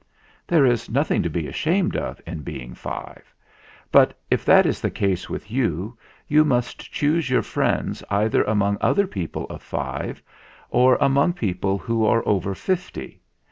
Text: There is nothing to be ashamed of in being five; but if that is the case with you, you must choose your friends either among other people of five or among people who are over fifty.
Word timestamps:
There 0.47 0.65
is 0.65 0.89
nothing 0.89 1.21
to 1.21 1.29
be 1.29 1.45
ashamed 1.47 1.95
of 1.95 2.19
in 2.25 2.41
being 2.41 2.73
five; 2.73 3.35
but 3.91 4.19
if 4.31 4.43
that 4.45 4.65
is 4.65 4.81
the 4.81 4.89
case 4.89 5.29
with 5.29 5.51
you, 5.51 5.95
you 6.27 6.43
must 6.43 6.91
choose 6.91 7.29
your 7.29 7.43
friends 7.43 8.03
either 8.09 8.41
among 8.45 8.79
other 8.81 9.05
people 9.05 9.45
of 9.51 9.61
five 9.61 10.23
or 10.71 10.97
among 10.99 11.33
people 11.33 11.77
who 11.77 12.03
are 12.03 12.27
over 12.27 12.55
fifty. 12.55 13.21